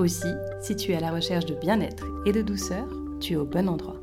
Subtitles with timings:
[0.00, 0.32] Aussi,
[0.62, 2.88] si tu es à la recherche de bien-être et de douceur,
[3.20, 4.00] tu es au bon endroit.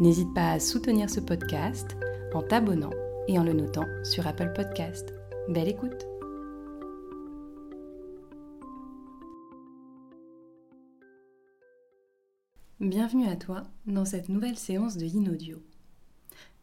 [0.00, 1.96] N'hésite pas à soutenir ce podcast
[2.34, 2.90] en t'abonnant
[3.26, 5.14] et en le notant sur Apple Podcast.
[5.48, 6.06] Belle écoute
[12.80, 15.56] Bienvenue à toi dans cette nouvelle séance de Yin Audio.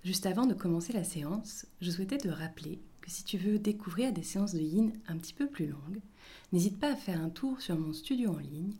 [0.03, 4.23] Juste avant de commencer la séance, je souhaitais te rappeler si tu veux découvrir des
[4.23, 6.01] séances de Yin un petit peu plus longues,
[6.51, 8.75] n'hésite pas à faire un tour sur mon studio en ligne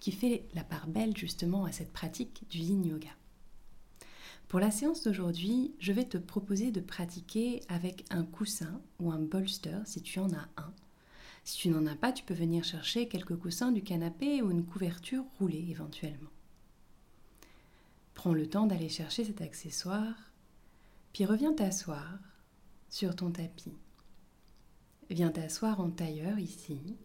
[0.00, 3.10] qui fait la part belle justement à cette pratique du yin yoga.
[4.48, 9.18] Pour la séance d'aujourd'hui, je vais te proposer de pratiquer avec un coussin ou un
[9.18, 10.72] bolster si tu en as un.
[11.44, 14.64] Si tu n'en as pas, tu peux venir chercher quelques coussins du canapé ou une
[14.64, 16.30] couverture roulée éventuellement.
[18.14, 20.14] Prends le temps d'aller chercher cet accessoire,
[21.12, 22.18] puis reviens t'asseoir
[22.90, 23.78] sur ton tapis.
[25.08, 26.98] Viens t'asseoir en tailleur ici,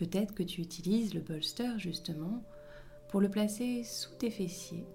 [0.00, 2.42] Peut-être que tu utilises le bolster justement
[3.10, 4.86] pour le placer sous tes fessiers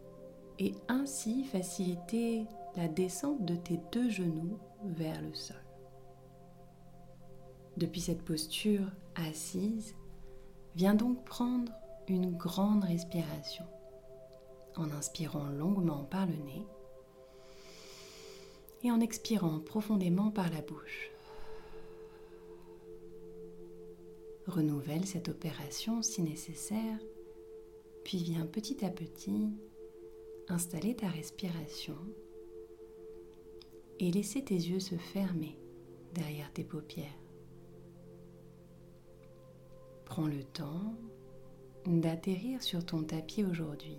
[0.57, 5.61] et ainsi faciliter la descente de tes deux genoux vers le sol.
[7.77, 9.93] Depuis cette posture assise,
[10.75, 11.71] viens donc prendre
[12.07, 13.65] une grande respiration
[14.75, 16.65] en inspirant longuement par le nez
[18.85, 21.11] et en expirant profondément par la bouche.
[24.45, 26.99] Renouvelle cette opération si nécessaire,
[28.03, 29.49] puis viens petit à petit
[30.47, 31.97] installer ta respiration
[33.99, 35.57] et laisser tes yeux se fermer
[36.13, 37.19] derrière tes paupières.
[40.05, 40.93] Prends le temps
[41.87, 43.97] d'atterrir sur ton tapis aujourd'hui,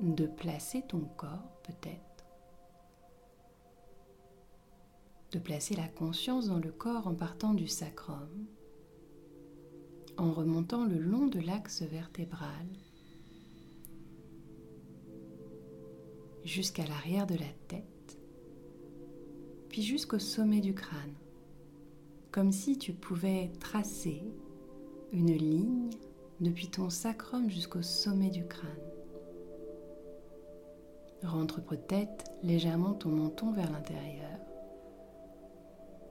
[0.00, 2.03] de placer ton corps peut-être,
[5.34, 8.46] de placer la conscience dans le corps en partant du sacrum,
[10.16, 12.68] en remontant le long de l'axe vertébral
[16.44, 18.16] jusqu'à l'arrière de la tête,
[19.68, 21.14] puis jusqu'au sommet du crâne,
[22.30, 24.22] comme si tu pouvais tracer
[25.12, 25.90] une ligne
[26.40, 28.70] depuis ton sacrum jusqu'au sommet du crâne.
[31.24, 34.53] Rentre peut-être légèrement ton menton vers l'intérieur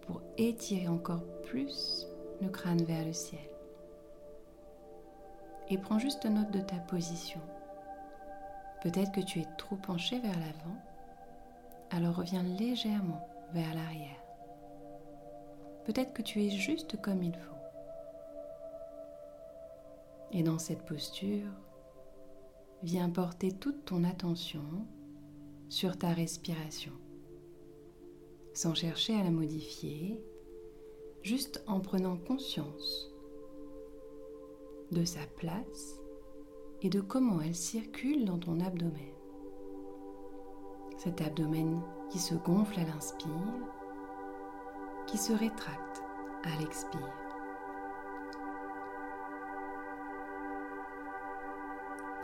[0.06, 2.08] pour étirer encore plus
[2.42, 3.42] le crâne vers le ciel.
[5.70, 7.40] Et prends juste note de ta position.
[8.82, 10.78] Peut-être que tu es trop penché vers l'avant,
[11.90, 14.22] alors reviens légèrement vers l'arrière.
[15.86, 17.54] Peut-être que tu es juste comme il faut.
[20.32, 21.52] Et dans cette posture,
[22.82, 24.64] viens porter toute ton attention
[25.70, 26.94] sur ta respiration
[28.54, 30.22] sans chercher à la modifier,
[31.24, 33.12] juste en prenant conscience
[34.92, 36.00] de sa place
[36.82, 39.14] et de comment elle circule dans ton abdomen.
[40.98, 41.82] Cet abdomen
[42.12, 43.30] qui se gonfle à l'inspire,
[45.08, 46.04] qui se rétracte
[46.44, 47.14] à l'expire.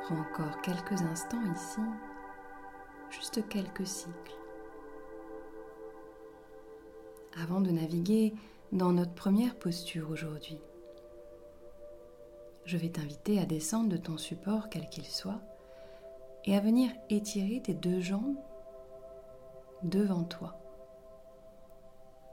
[0.03, 1.81] Prends encore quelques instants ici,
[3.09, 4.38] juste quelques cycles
[7.41, 8.33] avant de naviguer
[8.71, 10.59] dans notre première posture aujourd'hui.
[12.65, 15.41] Je vais t'inviter à descendre de ton support quel qu'il soit
[16.45, 18.37] et à venir étirer tes deux jambes
[19.83, 20.55] devant toi.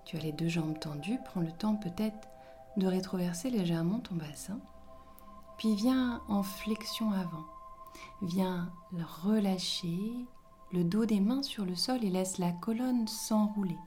[0.05, 2.29] Tu as les deux jambes tendues, prends le temps peut-être
[2.76, 4.61] de rétroverser légèrement ton bassin,
[5.58, 7.44] puis viens en flexion avant.
[8.23, 8.70] Viens
[9.25, 10.12] relâcher
[10.73, 13.79] le dos des mains sur le sol et laisse la colonne s'enrouler.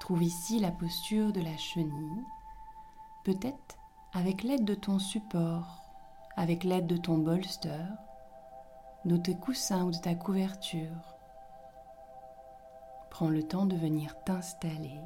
[0.00, 2.24] Trouve ici la posture de la chenille,
[3.22, 3.76] peut-être
[4.12, 5.84] avec l'aide de ton support,
[6.36, 7.84] avec l'aide de ton bolster,
[9.04, 11.14] de tes coussins ou de ta couverture.
[13.10, 15.00] Prends le temps de venir t'installer,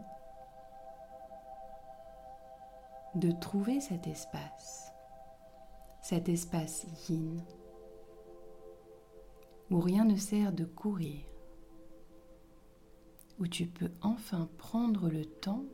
[3.16, 4.92] de trouver cet espace,
[6.00, 7.44] cet espace yin,
[9.70, 11.26] où rien ne sert de courir,
[13.38, 15.64] où tu peux enfin prendre le temps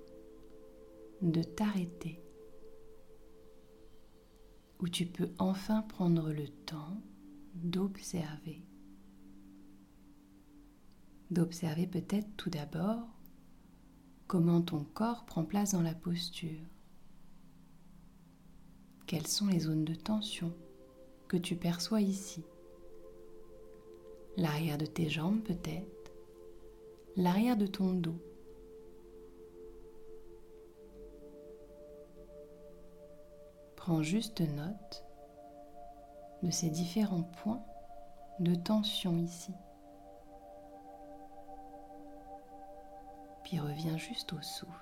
[1.23, 2.21] de t'arrêter
[4.81, 7.01] où tu peux enfin prendre le temps
[7.55, 8.63] d'observer.
[11.31, 13.07] D'observer peut-être tout d'abord
[14.27, 16.61] comment ton corps prend place dans la posture.
[19.07, 20.53] Quelles sont les zones de tension
[21.29, 22.43] que tu perçois ici?
[24.37, 26.00] L'arrière de tes jambes peut-être,
[27.21, 28.19] l'arrière de ton dos.
[33.77, 35.05] Prends juste note
[36.43, 37.63] de ces différents points
[38.39, 39.53] de tension ici.
[43.45, 44.73] Puis reviens juste au souffle.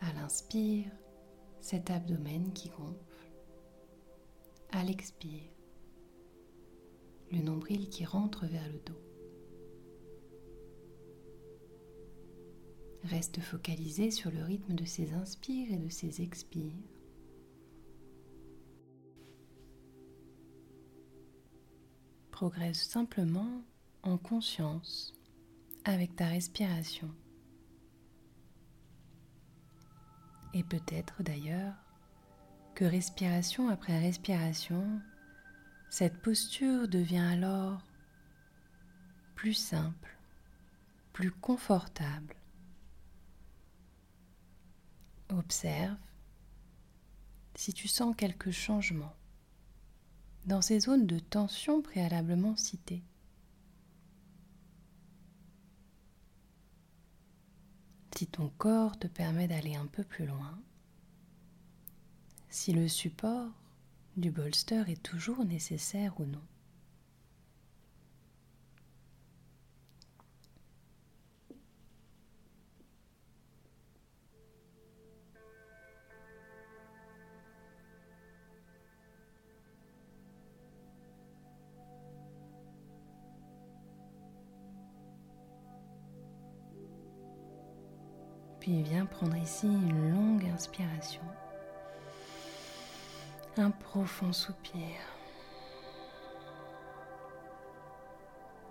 [0.00, 0.90] À l'inspire,
[1.60, 3.32] cet abdomen qui gonfle.
[4.72, 5.50] À l'expire,
[7.30, 9.00] le nombril qui rentre vers le dos.
[13.04, 16.72] Reste focalisé sur le rythme de ses inspires et de ses expires.
[22.30, 23.62] Progresse simplement
[24.02, 25.14] en conscience
[25.84, 27.10] avec ta respiration.
[30.54, 31.74] Et peut-être d'ailleurs
[32.74, 35.00] que respiration après respiration,
[35.90, 37.80] cette posture devient alors
[39.34, 40.16] plus simple,
[41.12, 42.34] plus confortable
[45.30, 45.98] Observe
[47.54, 49.14] si tu sens quelques changements
[50.46, 53.02] dans ces zones de tension préalablement citées.
[58.16, 60.58] Si ton corps te permet d'aller un peu plus loin,
[62.48, 63.52] si le support
[64.18, 66.42] du bolster est toujours nécessaire ou non.
[88.58, 91.22] Puis viens prendre ici une longue inspiration.
[93.88, 94.82] Profond soupir.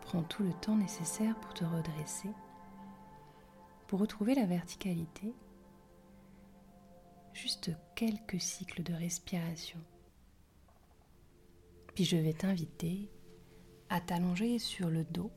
[0.02, 2.30] Prends tout le temps nécessaire pour te redresser,
[3.88, 5.34] pour retrouver la verticalité.
[7.34, 9.80] Juste quelques cycles de respiration.
[11.96, 13.10] Puis je vais t'inviter
[13.90, 15.32] à t'allonger sur le dos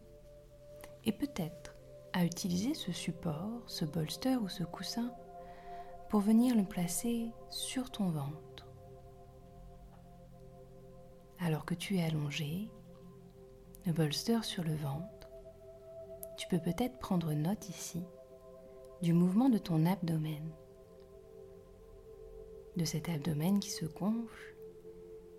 [1.04, 1.74] et peut-être
[2.12, 5.10] à utiliser ce support, ce bolster ou ce coussin
[6.10, 8.49] pour venir le placer sur ton ventre.
[11.42, 12.68] Alors que tu es allongé,
[13.86, 15.30] le bolster sur le ventre,
[16.36, 18.02] tu peux peut-être prendre note ici
[19.00, 20.52] du mouvement de ton abdomen,
[22.76, 24.54] de cet abdomen qui se gonfle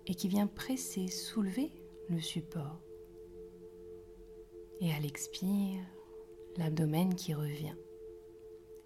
[0.06, 1.70] et qui vient presser, soulever
[2.08, 2.80] le support.
[4.80, 5.84] Et à l'expire,
[6.56, 7.76] l'abdomen qui revient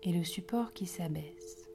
[0.03, 1.71] et le support qui s'abaisse.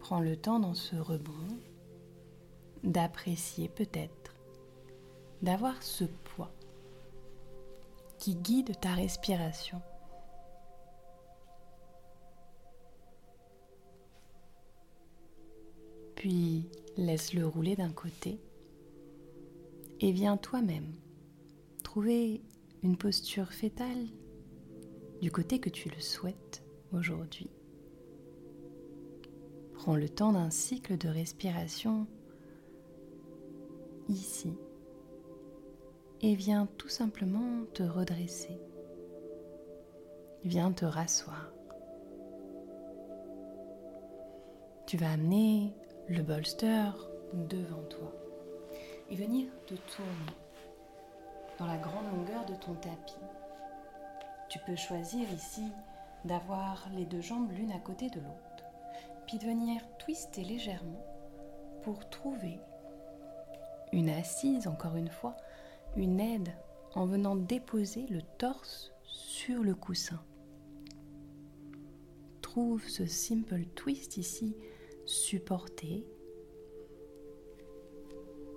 [0.00, 1.49] Prends le temps dans ce rebond
[2.84, 4.34] d'apprécier peut-être,
[5.42, 6.52] d'avoir ce poids
[8.18, 9.80] qui guide ta respiration.
[16.14, 18.38] Puis laisse-le rouler d'un côté
[20.00, 20.94] et viens toi-même
[21.82, 22.42] trouver
[22.82, 24.06] une posture fétale
[25.20, 27.50] du côté que tu le souhaites aujourd'hui.
[29.74, 32.06] Prends le temps d'un cycle de respiration
[34.10, 34.56] ici
[36.22, 38.60] et viens tout simplement te redresser.
[40.44, 41.52] Viens te rasseoir.
[44.86, 45.72] Tu vas amener
[46.08, 46.90] le bolster
[47.32, 48.12] devant toi
[49.08, 50.36] et venir te tourner
[51.58, 53.14] dans la grande longueur de ton tapis.
[54.48, 55.64] Tu peux choisir ici
[56.24, 58.64] d'avoir les deux jambes l'une à côté de l'autre,
[59.26, 61.04] puis de venir twister légèrement
[61.82, 62.58] pour trouver
[63.92, 65.36] une assise, encore une fois,
[65.96, 66.52] une aide
[66.94, 70.20] en venant déposer le torse sur le coussin.
[72.40, 74.56] Trouve ce simple twist ici
[75.06, 76.04] supporté,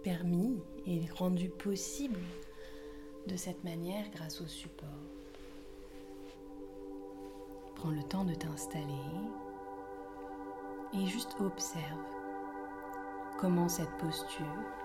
[0.04, 2.20] permis et rendu possible
[3.28, 4.90] de cette manière grâce au support.
[7.76, 8.94] Prends le temps de t'installer
[10.94, 12.06] et juste observe
[13.40, 14.83] comment cette posture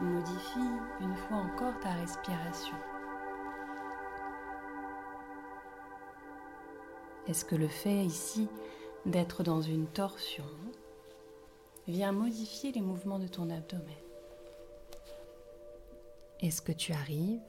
[0.00, 0.58] modifie
[1.00, 2.76] une fois encore ta respiration.
[7.26, 8.48] Est-ce que le fait ici
[9.06, 10.44] d'être dans une torsion
[11.86, 13.84] vient modifier les mouvements de ton abdomen?
[16.40, 17.40] Est-ce que tu arrives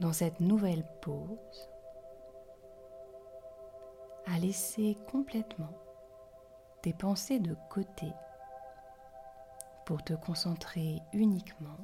[0.00, 1.68] dans cette nouvelle pause
[4.26, 5.72] à laisser complètement
[6.82, 8.06] tes pensées de côté
[9.86, 11.78] pour te concentrer uniquement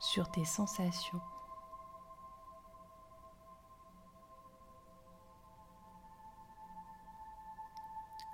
[0.00, 1.20] sur tes sensations.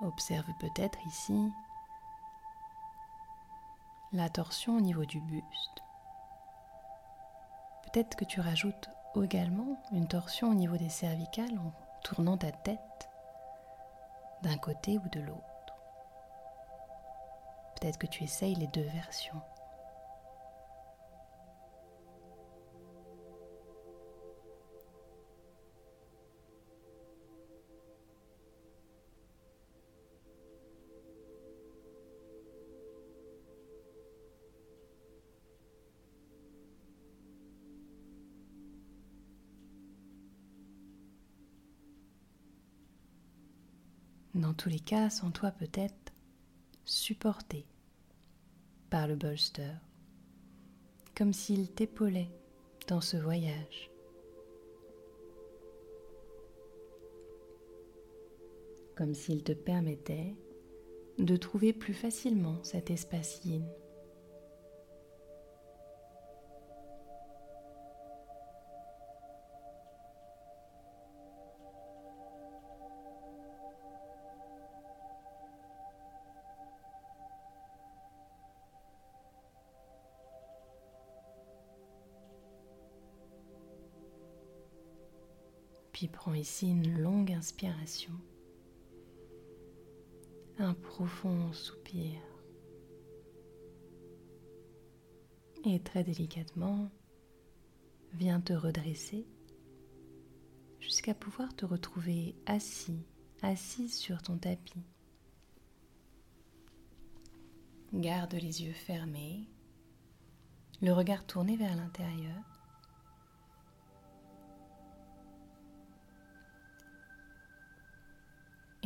[0.03, 1.53] Observe peut-être ici
[4.13, 5.83] la torsion au niveau du buste.
[7.85, 8.91] Peut-être que tu rajoutes
[9.23, 13.11] également une torsion au niveau des cervicales en tournant ta tête
[14.43, 15.56] d'un côté ou de l'autre.
[17.81, 19.41] Peut-être que tu essayes les deux versions.
[44.35, 46.06] Dans tous les cas, sans toi peut-être
[46.87, 47.67] supporté
[48.91, 49.75] par le bolster,
[51.17, 52.31] comme s'il t'épaulait
[52.87, 53.91] dans ce voyage.
[58.97, 60.35] Comme s'il te permettait
[61.19, 63.67] de trouver plus facilement cet espace yin.
[85.97, 88.13] Puis prends ici une longue inspiration,
[90.59, 92.21] un profond soupir.
[95.65, 96.91] Et très délicatement,
[98.13, 99.27] viens te redresser
[100.81, 103.07] jusqu'à pouvoir te retrouver assis,
[103.41, 104.85] assise sur ton tapis.
[107.95, 109.49] Garde les yeux fermés,
[110.83, 112.56] le regard tourné vers l'intérieur.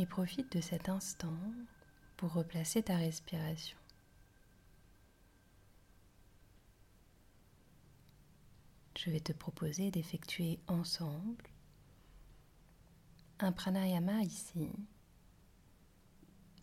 [0.01, 1.37] Et profite de cet instant
[2.17, 3.77] pour replacer ta respiration.
[8.97, 11.45] Je vais te proposer d'effectuer ensemble
[13.41, 14.71] un pranayama ici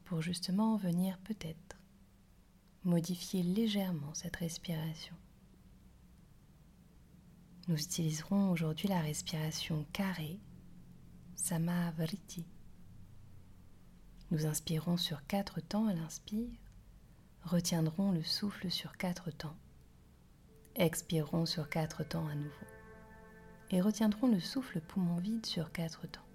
[0.04, 1.78] pour justement venir peut-être
[2.86, 5.16] modifier légèrement cette respiration.
[7.68, 10.40] Nous utiliserons aujourd'hui la respiration carrée,
[11.36, 12.46] Samavriti.
[14.30, 16.50] Nous inspirons sur quatre temps à l'inspire,
[17.44, 19.56] retiendrons le souffle sur quatre temps,
[20.76, 22.68] expirons sur quatre temps à nouveau
[23.72, 26.28] et retiendrons le souffle poumon vide sur quatre temps.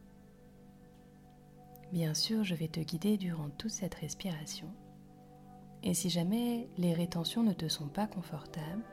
[1.93, 4.73] Bien sûr, je vais te guider durant toute cette respiration.
[5.83, 8.85] Et si jamais les rétentions ne te sont pas confortables,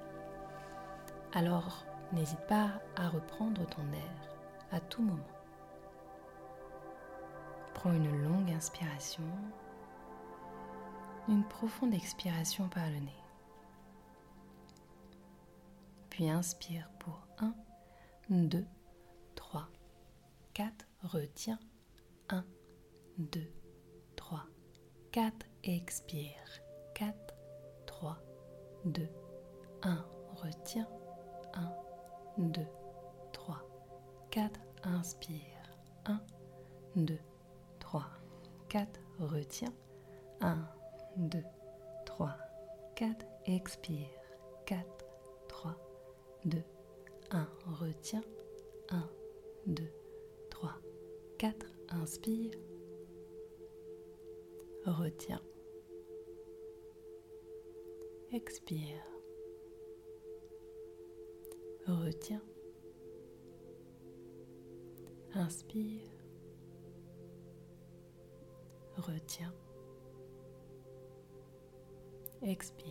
[1.33, 4.35] alors n'hésite pas à reprendre ton air
[4.71, 5.38] à tout moment.
[7.79, 9.24] Prends une longue inspiration,
[11.29, 13.24] une profonde expiration par le nez.
[16.09, 17.53] Puis inspire pour 1,
[18.31, 18.65] 2,
[19.36, 19.69] 3,
[20.53, 20.74] 4.
[21.03, 21.57] Retiens.
[22.27, 22.43] 1,
[23.17, 23.50] 2,
[24.17, 24.43] 3,
[25.13, 25.33] 4.
[25.63, 26.62] Expire.
[26.95, 27.15] 4,
[27.86, 28.17] 3,
[28.83, 29.07] 2,
[29.83, 30.05] 1.
[30.36, 30.89] Retiens.
[31.53, 31.74] 1,
[32.39, 32.62] 2,
[33.31, 33.62] 3,
[34.31, 34.59] 4.
[34.83, 35.77] Inspire.
[36.03, 36.19] 1,
[36.98, 37.17] 2,
[37.91, 38.03] 3,
[38.69, 38.88] 4,
[39.19, 39.74] retiens.
[40.41, 40.67] 1,
[41.17, 41.43] 2,
[42.05, 42.38] 3,
[42.96, 43.15] 4,
[43.48, 44.08] expire.
[44.67, 44.77] 4,
[45.48, 45.75] 3,
[46.46, 46.63] 2,
[47.31, 47.48] 1,
[47.81, 48.24] retiens.
[48.91, 49.10] 1,
[49.65, 49.89] 2,
[50.50, 50.69] 3,
[51.39, 51.53] 4,
[52.01, 52.51] inspire.
[54.86, 55.41] Retiens.
[58.31, 59.03] Expire.
[61.88, 62.41] Retiens.
[65.36, 66.18] Inspire
[68.99, 69.53] retiens,
[72.41, 72.87] expire,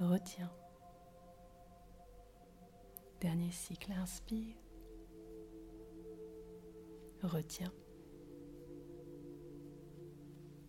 [0.00, 0.50] retiens.
[3.20, 4.54] Dernier cycle, inspire,
[7.22, 7.72] retiens,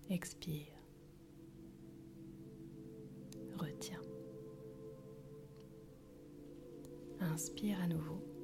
[0.09, 0.73] expire,
[3.57, 4.01] retiens.
[7.19, 8.34] Inspire à nouveau.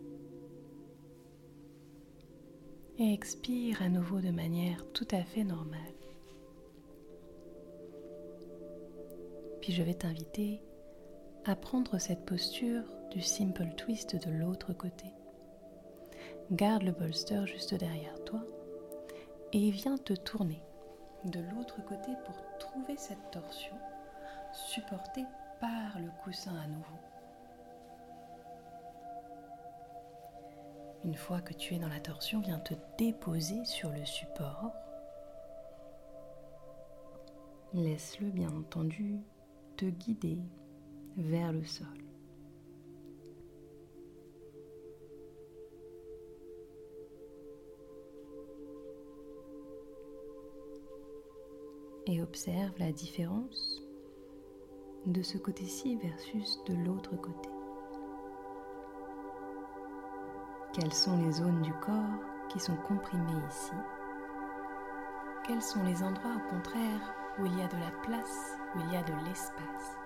[3.03, 5.79] Et expire à nouveau de manière tout à fait normale.
[9.60, 10.62] Puis je vais t'inviter
[11.46, 15.08] à prendre cette posture du simple twist de l'autre côté.
[16.51, 18.43] Garde le bolster juste derrière toi
[19.51, 20.62] et viens te tourner
[21.25, 23.77] de l'autre côté pour trouver cette torsion
[24.53, 25.25] supportée
[25.60, 27.11] par le coussin à nouveau.
[31.03, 34.72] Une fois que tu es dans la torsion, viens te déposer sur le support.
[37.74, 39.20] Laisse-le bien entendu
[39.77, 40.38] te guider
[41.17, 41.88] vers le sol.
[52.05, 53.81] Et observe la différence
[55.05, 57.50] de ce côté-ci versus de l'autre côté.
[60.74, 63.74] Quelles sont les zones du corps qui sont comprimées ici?
[65.46, 68.94] Quels sont les endroits au contraire où il y a de la place, où il
[68.94, 70.00] y a de l'espace?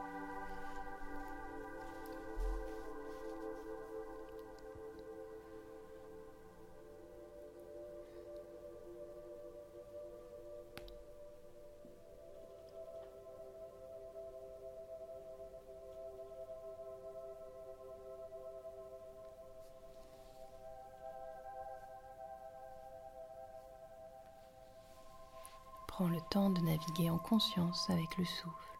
[26.75, 28.79] Naviguer en conscience avec le souffle.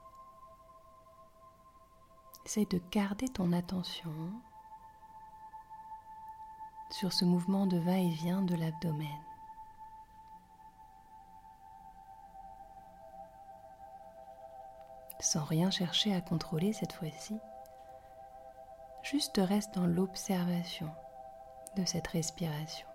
[2.46, 4.12] Essaye de garder ton attention
[6.92, 9.08] sur ce mouvement de va-et-vient de l'abdomen.
[15.20, 17.40] Sans rien chercher à contrôler cette fois-ci,
[19.02, 20.92] juste reste dans l'observation
[21.78, 22.88] de cette respiration.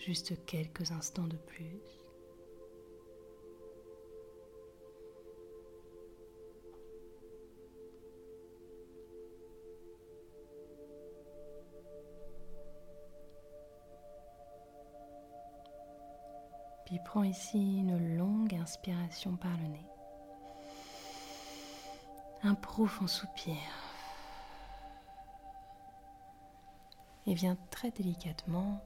[0.00, 1.78] Juste quelques instants de plus.
[16.86, 19.86] Puis prends ici une longue inspiration par le nez.
[22.42, 23.54] Un profond soupir.
[27.26, 28.82] Et viens très délicatement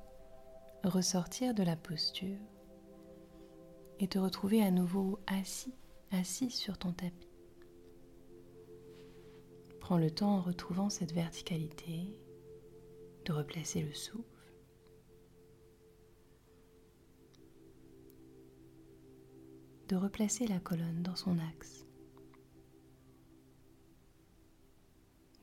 [0.89, 2.39] ressortir de la posture
[4.01, 5.75] et te retrouver à nouveau assis,
[6.11, 7.29] assis sur ton tapis.
[9.81, 12.17] Prends le temps en retrouvant cette verticalité
[13.25, 14.35] de replacer le souffle.
[19.89, 21.87] de replacer la colonne dans son axe,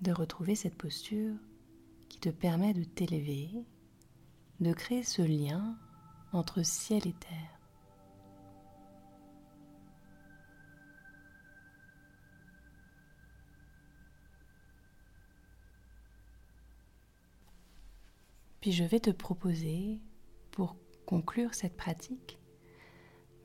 [0.02, 1.36] de retrouver cette posture
[2.10, 3.50] qui te permet de t'élever
[4.62, 5.76] de créer ce lien
[6.34, 7.60] entre ciel et terre.
[18.62, 20.00] Puis je vais te proposer,
[20.52, 20.76] pour
[21.08, 22.40] conclure cette pratique,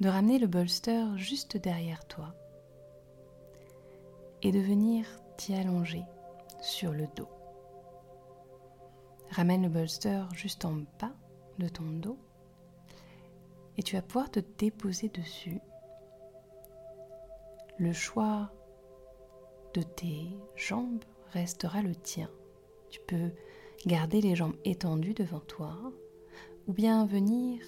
[0.00, 2.34] de ramener le bolster juste derrière toi
[4.42, 5.06] et de venir
[5.38, 6.02] t'y allonger
[6.60, 7.35] sur le dos.
[9.30, 11.14] Ramène le bolster juste en bas
[11.58, 12.18] de ton dos
[13.78, 15.60] et tu vas pouvoir te déposer dessus.
[17.78, 18.50] Le choix
[19.74, 22.30] de tes jambes restera le tien.
[22.88, 23.32] Tu peux
[23.84, 25.76] garder les jambes étendues devant toi
[26.66, 27.60] ou bien venir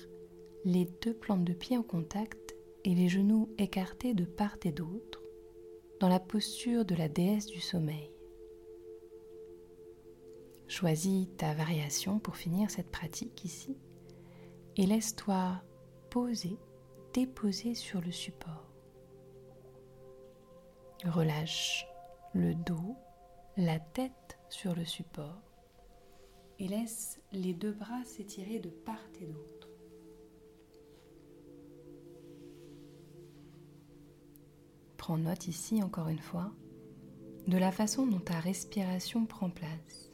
[0.64, 5.22] les deux plantes de pied en contact et les genoux écartés de part et d'autre
[6.00, 8.10] dans la posture de la déesse du sommeil.
[10.68, 13.78] Choisis ta variation pour finir cette pratique ici
[14.76, 15.62] et laisse-toi
[16.10, 16.58] poser,
[17.14, 18.70] déposer sur le support.
[21.04, 21.86] Relâche
[22.34, 22.96] le dos,
[23.56, 25.40] la tête sur le support
[26.58, 29.70] et laisse les deux bras s'étirer de part et d'autre.
[34.98, 36.52] Prends note ici encore une fois
[37.46, 40.07] de la façon dont ta respiration prend place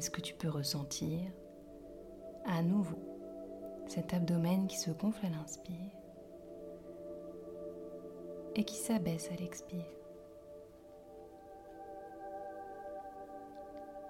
[0.00, 1.20] Est-ce que tu peux ressentir
[2.46, 2.96] à nouveau
[3.86, 5.92] cet abdomen qui se gonfle à l'inspire
[8.54, 9.84] et qui s'abaisse à l'expire?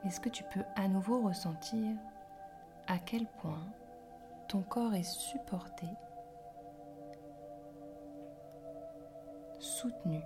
[0.04, 1.96] Est-ce que tu peux à nouveau ressentir
[2.86, 3.66] à quel point
[4.46, 5.88] ton corps est supporté,
[9.58, 10.22] soutenu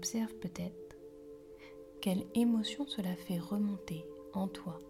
[0.00, 0.96] observe peut-être
[2.00, 4.80] quelle émotion cela fait remonter en toi,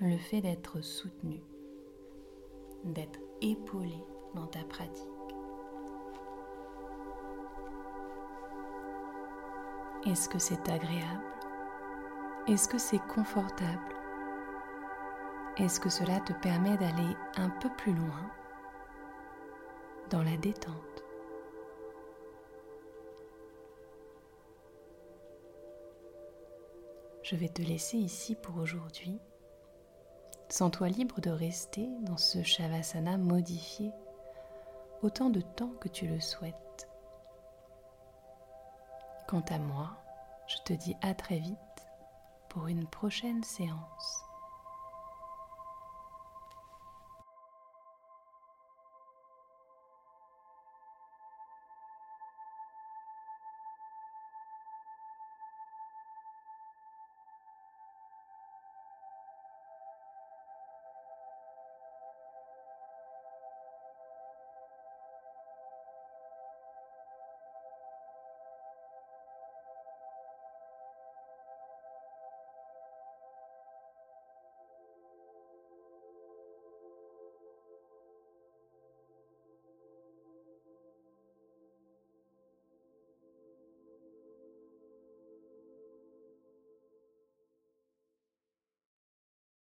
[0.00, 1.42] le fait d'être soutenu,
[2.82, 4.02] d'être épaulé
[4.34, 5.06] dans ta pratique.
[10.06, 11.34] Est-ce que c'est agréable?
[12.48, 13.94] Est-ce que c'est confortable?
[15.58, 18.30] Est-ce que cela te permet d'aller un peu plus loin
[20.08, 20.89] dans la détente?
[27.30, 29.20] Je vais te laisser ici pour aujourd'hui.
[30.48, 33.92] Sens-toi libre de rester dans ce Shavasana modifié
[35.02, 36.88] autant de temps que tu le souhaites.
[39.28, 39.96] Quant à moi,
[40.48, 41.56] je te dis à très vite
[42.48, 44.24] pour une prochaine séance.